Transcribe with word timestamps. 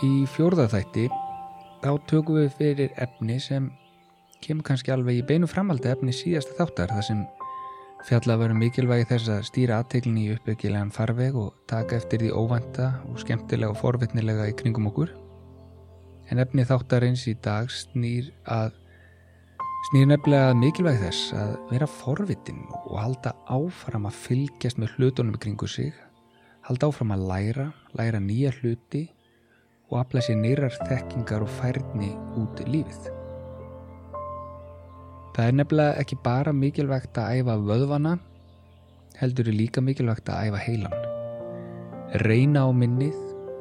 Í 0.00 0.24
fjórðaþætti 0.32 1.10
þá 1.82 1.90
tökum 2.08 2.38
við 2.38 2.54
fyrir 2.56 2.92
efni 3.04 3.34
sem 3.36 3.66
kemur 4.40 4.64
kannski 4.64 4.94
alveg 4.94 5.18
í 5.18 5.26
beinu 5.28 5.48
framaldi 5.50 5.90
efni 5.90 6.14
síðasta 6.16 6.56
þáttar 6.56 6.94
þar 6.94 7.04
sem 7.04 7.20
fjalla 8.08 8.38
að 8.38 8.44
vera 8.46 8.56
mikilvægi 8.62 9.08
þess 9.10 9.32
að 9.34 9.44
stýra 9.50 9.82
aðteglin 9.82 10.16
í 10.22 10.24
uppbyggilegan 10.32 10.94
farveg 10.96 11.36
og 11.36 11.50
taka 11.68 11.98
eftir 11.98 12.24
því 12.24 12.32
óvænta 12.32 12.88
og 13.10 13.20
skemmtilega 13.20 13.74
og 13.74 13.80
forvitnilega 13.82 14.48
í 14.48 14.56
kringum 14.62 14.88
okkur. 14.88 15.12
En 16.32 16.40
efni 16.40 16.64
þáttarins 16.64 17.26
í 17.28 17.36
dag 17.44 17.68
snýr 17.68 18.32
að 18.48 18.72
snýr 19.90 20.08
nefnilega 20.14 20.48
að 20.54 20.60
mikilvægi 20.64 21.04
þess 21.04 21.38
að 21.44 21.56
vera 21.74 21.92
forvitin 22.00 22.64
og 22.86 22.98
halda 23.02 23.36
áfram 23.52 24.08
að 24.08 24.20
fylgjast 24.24 24.80
með 24.80 24.96
hlutunum 24.96 25.36
kringu 25.36 25.68
sig, 25.68 25.92
halda 26.64 26.88
áfram 26.88 27.18
að 27.18 27.30
læra, 27.34 27.72
læra 28.00 28.24
nýja 28.24 28.56
hluti 28.62 29.10
og 29.90 29.98
afla 30.04 30.22
sér 30.22 30.38
nýrar 30.38 30.74
þekkingar 30.86 31.42
og 31.44 31.50
færni 31.58 32.12
út 32.38 32.62
lífið. 32.70 33.10
Það 35.34 35.46
er 35.46 35.56
nefnilega 35.58 36.02
ekki 36.02 36.18
bara 36.24 36.52
mikilvægt 36.54 37.18
að 37.18 37.40
æfa 37.40 37.56
vöðvana, 37.64 38.16
heldur 39.18 39.50
er 39.50 39.56
líka 39.56 39.82
mikilvægt 39.82 40.30
að 40.30 40.50
æfa 40.50 40.62
heilan. 40.64 40.96
Reyna 42.22 42.66
á 42.66 42.70
minnið, 42.74 43.18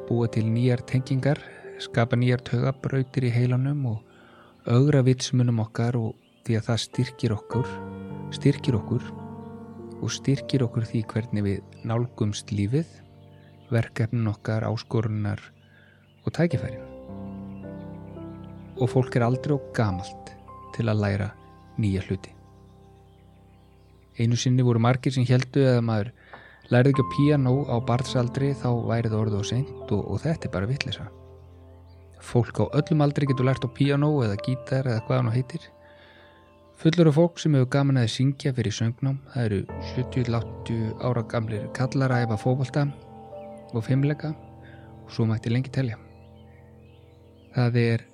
búa 0.09 0.29
til 0.33 0.45
nýjar 0.49 0.81
tengingar, 0.89 1.41
skapa 1.81 2.17
nýjar 2.17 2.41
tögabrautir 2.45 3.30
í 3.30 3.33
heilanum 3.33 3.85
og 3.91 4.69
augra 4.69 5.02
vitsmunum 5.05 5.61
okkar 5.66 5.97
og 5.97 6.16
því 6.45 6.57
að 6.59 6.66
það 6.69 6.81
styrkir 6.85 7.35
okkur, 7.38 7.69
styrkir 8.35 8.77
okkur 8.77 9.05
og 9.99 10.11
styrkir 10.13 10.66
okkur 10.66 10.85
því 10.89 11.05
hvernig 11.13 11.45
við 11.45 11.85
nálgumst 11.89 12.53
lífið, 12.53 12.89
verkefnin 13.69 14.30
okkar, 14.31 14.66
áskorunar 14.66 15.41
og 16.25 16.34
tækifærin. 16.36 16.86
Og 18.80 18.89
fólk 18.89 19.16
er 19.16 19.28
aldrei 19.28 19.56
og 19.58 19.72
gamalt 19.75 20.34
til 20.75 20.88
að 20.88 21.02
læra 21.03 21.30
nýja 21.80 22.03
hluti. 22.08 22.34
Einu 24.20 24.36
sinni 24.36 24.66
voru 24.67 24.81
margir 24.84 25.16
sem 25.16 25.28
heldu 25.28 25.64
að 25.64 25.81
maður 25.88 26.12
lærði 26.73 26.92
ekki 26.94 27.06
á 27.08 27.12
piano 27.16 27.53
á 27.72 27.75
barðsaldri 27.88 28.52
þá 28.59 28.70
værið 28.90 29.16
orðu 29.16 29.40
og 29.40 29.47
seint 29.47 29.92
og, 29.95 30.02
og 30.03 30.22
þetta 30.25 30.50
er 30.50 30.53
bara 30.53 30.70
vittlisa. 30.70 31.08
Fólk 32.20 32.59
á 32.59 32.66
öllum 32.75 33.03
aldri 33.06 33.30
getur 33.30 33.47
lært 33.47 33.64
á 33.64 33.70
piano 33.72 34.12
eða 34.25 34.40
gítar 34.44 34.90
eða 34.90 35.06
hvað 35.08 35.22
hann 35.22 35.31
heitir. 35.38 35.70
Fullur 36.80 37.09
af 37.12 37.16
fólk 37.16 37.40
sem 37.40 37.56
hefur 37.56 37.72
gaman 37.75 38.00
að 38.00 38.12
syngja 38.14 38.53
fyrir 38.56 38.75
söngnám, 38.75 39.17
það 39.34 39.47
eru 39.47 39.62
70-80 39.95 41.02
ára 41.03 41.23
gamlir 41.31 41.66
kallar 41.75 42.16
að 42.16 42.28
efa 42.28 42.38
fókbalta 42.44 42.86
og 43.73 43.84
fimmleika 43.84 44.31
og 45.03 45.12
svo 45.12 45.28
mætti 45.28 45.52
lengi 45.52 45.73
telja. 45.75 46.08
Það 47.50 47.78
er 47.81 48.05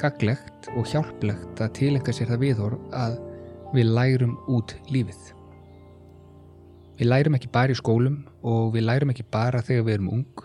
gaglegt 0.00 0.68
og 0.74 0.88
hjálplegt 0.88 1.60
að 1.60 1.74
tilenga 1.78 2.14
sér 2.14 2.30
það 2.32 2.42
viðhor 2.42 2.76
að 2.96 3.18
við 3.74 3.90
lærum 3.92 4.34
út 4.50 4.74
lífið. 4.88 5.20
Við 6.98 7.10
lærum 7.10 7.36
ekki 7.36 7.50
bara 7.52 7.74
í 7.74 7.78
skólum 7.78 8.22
og 8.46 8.72
við 8.74 8.86
lærum 8.88 9.12
ekki 9.12 9.26
bara 9.34 9.62
þegar 9.66 9.86
við 9.88 9.96
erum 9.98 10.10
ung. 10.16 10.44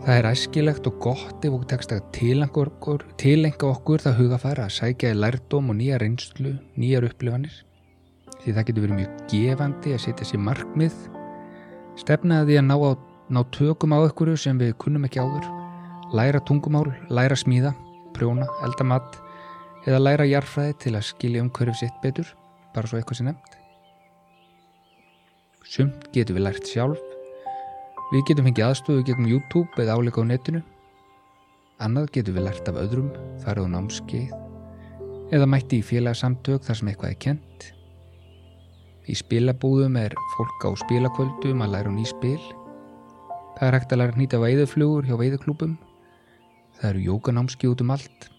Það 0.00 0.14
er 0.16 0.28
æskilegt 0.30 0.86
og 0.88 1.02
gott 1.02 1.44
ef 1.44 1.52
okkur 1.52 1.68
tekst 1.74 1.92
að 1.92 2.06
tilenga 2.16 2.62
okkur, 2.62 3.04
okkur 3.68 4.04
það 4.06 4.18
hugafæra 4.22 4.68
að 4.68 4.76
sækja 4.78 5.12
í 5.12 5.18
lærdóm 5.18 5.72
og 5.72 5.80
nýja 5.80 6.00
reynslu, 6.00 6.54
nýjar 6.78 7.10
upplifanir. 7.10 7.52
Því 8.40 8.54
það 8.56 8.68
getur 8.70 8.86
verið 8.86 9.00
mjög 9.02 9.22
gefandi 9.34 9.96
að 9.96 10.04
setja 10.06 10.30
sér 10.30 10.44
markmið, 10.46 11.00
stefnaði 12.00 12.60
að 12.62 12.68
ná, 12.70 12.76
á, 12.80 12.92
ná 13.28 13.42
tökum 13.52 13.92
á 13.92 13.98
ykkur 14.06 14.36
sem 14.40 14.60
við 14.60 14.78
kunnum 14.80 15.04
ekki 15.04 15.20
áður 15.20 15.59
læra 16.12 16.40
tungumál, 16.42 16.90
læra 17.08 17.36
smíða, 17.38 17.70
prjóna, 18.16 18.46
elda 18.66 18.84
mat 18.84 19.18
eða 19.86 20.00
læra 20.02 20.26
jarfræði 20.26 20.74
til 20.82 20.94
að 20.98 21.06
skilja 21.06 21.42
umhverfið 21.44 21.78
sitt 21.78 21.98
betur, 22.02 22.26
bara 22.74 22.90
svo 22.90 22.98
eitthvað 22.98 23.20
sem 23.20 23.28
nefnd. 23.30 23.56
Sumt 25.70 26.08
getum 26.14 26.38
við 26.38 26.46
lært 26.48 26.66
sjálf, 26.66 27.02
við 28.10 28.24
getum 28.26 28.48
fengið 28.48 28.66
aðstofu 28.66 29.04
gegnum 29.06 29.30
YouTube 29.30 29.82
eða 29.82 29.94
áleika 29.94 30.24
á 30.26 30.26
netinu, 30.26 30.62
annað 31.78 32.10
getum 32.16 32.38
við 32.38 32.48
lært 32.48 32.70
af 32.72 32.80
öðrum, 32.80 33.12
farið 33.44 33.68
á 33.70 33.74
námskeið 33.76 34.38
eða 35.30 35.46
mætti 35.46 35.78
í 35.78 35.84
félagsamtök 35.86 36.64
þar 36.66 36.78
sem 36.80 36.88
eitthvað 36.90 37.12
er 37.12 37.20
kent. 37.22 37.68
Í 39.06 39.14
spilabúðum 39.14 39.94
er 40.00 40.16
fólk 40.34 40.66
á 40.66 40.70
spilakvöldum 40.82 41.62
að 41.62 41.76
læra 41.76 41.90
um 41.90 41.94
ný 41.98 42.02
spil. 42.10 42.40
Það 43.54 43.68
er 43.68 43.76
hægt 43.78 43.94
að 43.94 44.02
læra 44.02 44.18
nýta 44.18 44.40
veiðuflugur 44.42 45.06
hjá 45.06 45.14
veiðuklúpum 45.20 45.78
Það 46.80 46.90
eru 46.94 47.00
jókanámski 47.04 47.68
út 47.68 47.82
um 47.84 47.90
allt. 47.92 48.30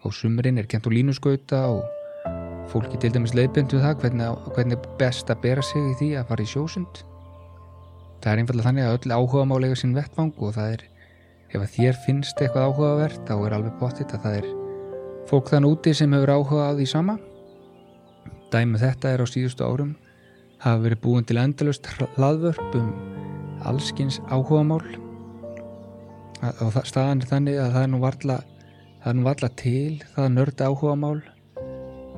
Á 0.00 0.08
sumurinn 0.08 0.56
er 0.56 0.66
kent 0.70 0.86
á 0.88 0.90
línuskauta 0.90 1.58
og 1.68 1.82
fólki 2.72 2.96
til 2.96 3.10
dæmis 3.12 3.34
leiðbind 3.36 3.74
við 3.74 3.82
það 3.84 3.98
hvernig, 4.02 4.44
hvernig 4.56 4.86
best 5.00 5.28
að 5.28 5.42
bera 5.42 5.64
sig 5.64 5.82
í 5.90 5.96
því 5.98 6.08
að 6.16 6.30
fara 6.30 6.46
í 6.46 6.48
sjósund. 6.48 7.02
Það 8.22 8.30
er 8.32 8.40
einfallega 8.42 8.68
þannig 8.68 8.86
að 8.86 8.96
öll 8.96 9.16
áhuga 9.18 9.44
málega 9.50 9.76
sín 9.76 9.92
vettvang 9.96 10.32
og 10.40 10.54
það 10.56 10.72
er, 10.76 10.84
ef 11.52 11.60
að 11.60 11.74
þér 11.74 11.98
finnst 12.06 12.40
eitthvað 12.40 12.70
áhugavert, 12.70 13.20
þá 13.28 13.34
er 13.36 13.56
alveg 13.58 13.76
bóttið 13.82 14.14
að 14.16 14.24
það 14.24 14.38
er 14.38 14.48
fólk 15.28 15.52
þann 15.52 15.68
úti 15.68 15.94
sem 15.94 16.16
hefur 16.16 16.32
áhuga 16.38 16.68
á 16.68 16.76
því 16.78 16.86
sama. 16.88 17.18
Dæmið 18.48 18.86
þetta 18.86 19.12
er 19.12 19.24
á 19.24 19.26
síðustu 19.28 19.68
árum, 19.68 19.92
hafa 20.64 20.80
verið 20.86 21.02
búin 21.04 21.28
til 21.28 21.36
endalust 21.42 21.92
hlaðvörp 22.16 22.80
um 22.80 22.88
allskins 23.68 24.22
áhuga 24.32 24.64
mál 24.64 25.07
og 26.38 26.76
staðan 26.86 27.22
er 27.22 27.30
þannig 27.32 27.58
að 27.58 27.72
það 27.74 27.82
er 27.82 27.90
nú 27.92 28.00
varla 28.02 28.36
það 29.02 29.10
er 29.10 29.16
nú 29.18 29.24
varla 29.26 29.48
til 29.58 30.02
það 30.14 30.28
nörda 30.34 30.68
áhuga 30.68 30.94
mál 30.98 31.20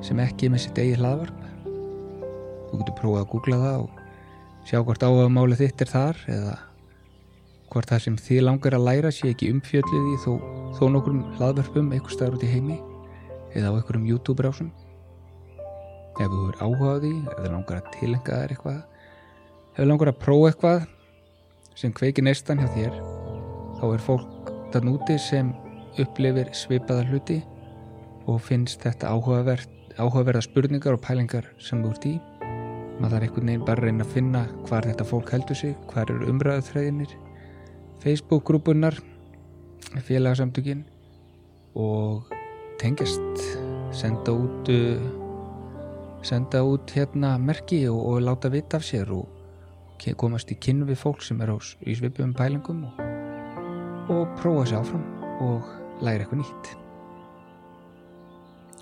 sem 0.05 0.19
ekki 0.21 0.47
er 0.47 0.53
með 0.53 0.63
sitt 0.65 0.81
eigi 0.81 0.97
hlaðvarp. 0.97 1.39
Þú 2.69 2.79
getur 2.81 2.97
prófað 2.97 3.21
að 3.21 3.31
googla 3.31 3.57
það 3.61 3.85
og 3.85 4.67
sjá 4.69 4.77
hvort 4.81 5.05
áhuga 5.05 5.31
máli 5.33 5.57
þitt 5.59 5.83
er 5.85 5.91
þar 5.91 6.21
eða 6.35 6.55
hvort 7.71 7.91
það 7.91 8.03
sem 8.05 8.19
þið 8.19 8.45
langar 8.47 8.77
að 8.77 8.87
læra 8.87 9.11
sé 9.15 9.31
ekki 9.31 9.51
umfjöldið 9.55 10.07
í 10.11 10.15
þó, 10.25 10.31
þó 10.77 10.83
nokkrum 10.95 11.21
hlaðvarpum 11.37 11.91
eitthvað 11.95 12.15
staður 12.17 12.37
út 12.39 12.45
í 12.45 12.51
heimi 12.51 12.79
eða 13.55 13.71
á 13.71 13.75
einhverjum 13.77 14.07
YouTube 14.09 14.45
rásum. 14.45 14.71
Ef 16.19 16.27
þú 16.27 16.47
er 16.51 16.61
áhugaði 16.61 17.13
ef 17.23 17.37
þið 17.39 17.51
langar 17.55 17.81
að 17.81 17.91
tilenga 17.97 18.41
þér 18.41 18.55
eitthvað 18.55 18.79
ef 18.81 19.81
þið 19.81 19.91
langar 19.93 20.13
að 20.13 20.23
prófa 20.25 20.51
eitthvað 20.51 20.87
sem 21.79 21.93
kveiki 21.95 22.25
neistan 22.25 22.59
hjá 22.61 22.69
þér 22.75 22.97
þá 23.81 23.85
er 23.95 24.03
fólk 24.05 24.49
þann 24.71 24.91
úti 24.93 25.17
sem 25.19 25.47
upplifir 25.99 26.51
svipaða 26.55 27.07
hluti 27.09 27.39
og 28.29 28.37
finnst 28.45 28.83
þetta 28.85 29.09
áhugaverða 29.09 30.43
spurningar 30.45 30.95
og 30.95 31.01
pælingar 31.01 31.47
sem 31.59 31.81
þú 31.81 31.93
ert 31.95 32.05
í. 32.05 32.13
Maður 33.01 33.15
þarf 33.15 33.25
einhvern 33.25 33.49
veginn 33.49 33.65
bara 33.65 33.81
að 33.81 33.87
reyna 33.87 34.05
að 34.05 34.13
finna 34.13 34.43
hvar 34.67 34.85
þetta 34.85 35.07
fólk 35.09 35.33
heldur 35.33 35.57
sig, 35.57 35.73
hvar 35.89 36.13
eru 36.13 36.29
umræðuþræðinir 36.29 37.15
Facebook-grúpunar 38.03 39.01
félagsamtökin 40.05 40.85
og 41.73 42.29
tengjast. 42.81 43.43
Senda 43.91 44.31
út 44.31 44.69
uh, 44.71 45.01
senda 46.23 46.61
út 46.63 46.93
hérna 46.93 47.35
merki 47.41 47.87
og, 47.89 47.99
og 48.05 48.21
láta 48.29 48.53
vita 48.53 48.77
af 48.77 48.85
sér 48.85 49.09
og 49.17 49.39
komast 50.17 50.53
í 50.53 50.57
kynnu 50.57 50.87
við 50.89 51.01
fólk 51.01 51.25
sem 51.25 51.41
er 51.41 51.51
á, 51.53 51.57
í 51.85 51.97
svipum 51.97 52.33
pælingum 52.37 52.85
og 52.89 53.10
og 54.11 54.27
prófa 54.39 54.65
sér 54.67 54.81
áfram 54.81 55.03
og 55.39 55.67
læra 56.03 56.25
eitthvað 56.25 56.41
nýtt. 56.41 56.71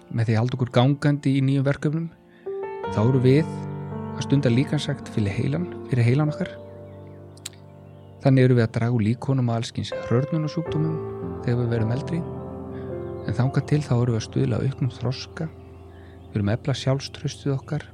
Með 0.09 0.25
því 0.25 0.33
að 0.33 0.39
halda 0.41 0.57
okkur 0.57 0.71
gangandi 0.73 1.35
í 1.37 1.43
nýjum 1.45 1.67
verkefnum 1.67 2.07
þá 2.95 3.01
eru 3.03 3.21
við 3.21 3.51
að 4.15 4.23
stunda 4.25 4.49
líkansagt 4.49 5.11
fyrir 5.13 5.35
heilan, 5.35 5.67
fyrir 5.91 6.07
heilan 6.07 6.33
okkar. 6.33 6.49
Þannig 8.23 8.47
eru 8.47 8.57
við 8.57 8.65
að 8.65 8.73
dragu 8.79 9.03
líkonum 9.05 9.51
að 9.51 9.61
allskins 9.61 9.93
hörnunarsúkdómum 10.09 10.97
þegar 11.45 11.61
við 11.61 11.71
verum 11.75 11.93
eldri 11.95 12.23
en 13.29 13.37
þánga 13.37 13.63
til 13.69 13.81
þá 13.85 13.93
eru 13.99 14.15
við 14.15 14.19
að 14.19 14.25
stuðla 14.25 14.61
auknum 14.65 14.91
þroska, 14.95 15.49
við 16.31 16.39
erum 16.39 16.51
efla 16.55 16.75
sjálfströstuð 16.81 17.53
okkar, 17.53 17.85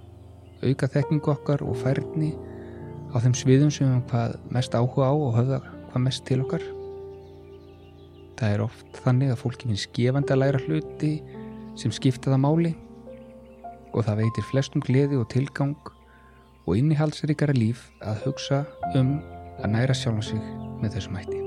auka 0.63 0.89
þekkingu 0.95 1.33
okkar 1.35 1.65
og 1.65 1.75
færni 1.83 2.31
á 3.11 3.19
þeim 3.19 3.35
sviðum 3.35 3.75
sem 3.75 3.91
við 3.91 4.01
hvað 4.13 4.39
mest 4.55 4.79
áhuga 4.79 5.11
á 5.11 5.13
og 5.13 5.35
höfða 5.35 5.61
hvað 5.91 6.05
mest 6.07 6.25
til 6.29 6.41
okkar 6.45 6.63
Það 8.35 8.53
er 8.53 8.63
oft 8.65 8.97
þannig 9.05 9.31
að 9.31 9.41
fólki 9.41 9.69
finnst 9.69 9.91
gefandi 9.95 10.35
að 10.35 10.41
læra 10.41 10.63
hluti 10.65 11.11
sem 11.79 11.93
skipta 11.95 12.33
það 12.33 12.43
máli 12.43 12.73
og 13.95 14.03
það 14.03 14.19
veitir 14.23 14.47
flestum 14.49 14.83
gleði 14.83 15.19
og 15.21 15.29
tilgang 15.31 15.77
og 16.65 16.75
innihaldsrikara 16.79 17.55
líf 17.55 17.87
að 18.03 18.25
hugsa 18.25 18.63
um 18.97 19.15
að 19.61 19.71
næra 19.77 19.95
sjálf 19.95 20.27
sig 20.27 20.41
með 20.81 20.97
þessum 20.97 21.19
hætti. 21.19 21.41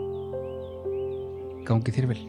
Gangi 1.68 1.92
þér 1.92 2.12
vel. 2.14 2.20